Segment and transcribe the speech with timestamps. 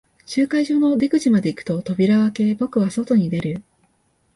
[0.25, 3.63] 集会所の出口まで行くと、扉を開け、僕は外に出る。